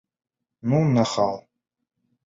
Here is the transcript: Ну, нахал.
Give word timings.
Ну, 0.69 0.79
нахал. 0.95 1.35